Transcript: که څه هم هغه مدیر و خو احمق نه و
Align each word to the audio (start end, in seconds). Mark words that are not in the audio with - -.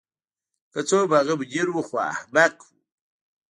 که 0.71 0.79
څه 0.87 0.95
هم 0.99 1.09
هغه 1.17 1.33
مدیر 1.39 1.67
و 1.71 1.81
خو 1.87 1.95
احمق 2.11 2.55
نه 2.59 2.69
و 2.69 2.71